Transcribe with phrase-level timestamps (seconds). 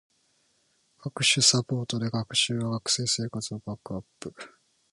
[0.97, 4.33] 各種サポートで学習や学生生活をバックアップ